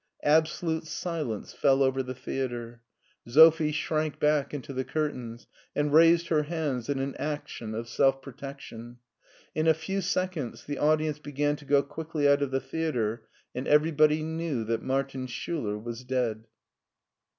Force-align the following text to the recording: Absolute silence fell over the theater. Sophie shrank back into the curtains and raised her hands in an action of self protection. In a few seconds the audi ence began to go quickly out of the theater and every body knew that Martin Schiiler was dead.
Absolute 0.23 0.87
silence 0.87 1.53
fell 1.53 1.83
over 1.83 2.01
the 2.01 2.15
theater. 2.15 2.81
Sophie 3.27 3.71
shrank 3.71 4.19
back 4.19 4.51
into 4.51 4.73
the 4.73 4.83
curtains 4.83 5.45
and 5.75 5.93
raised 5.93 6.29
her 6.29 6.41
hands 6.41 6.89
in 6.89 6.97
an 6.97 7.13
action 7.19 7.75
of 7.75 7.87
self 7.87 8.19
protection. 8.19 8.97
In 9.53 9.67
a 9.67 9.75
few 9.75 10.01
seconds 10.01 10.65
the 10.65 10.79
audi 10.79 11.05
ence 11.05 11.19
began 11.19 11.55
to 11.57 11.65
go 11.65 11.83
quickly 11.83 12.27
out 12.27 12.41
of 12.41 12.49
the 12.49 12.59
theater 12.59 13.27
and 13.53 13.67
every 13.67 13.91
body 13.91 14.23
knew 14.23 14.63
that 14.63 14.81
Martin 14.81 15.27
Schiiler 15.27 15.77
was 15.77 16.03
dead. 16.03 16.47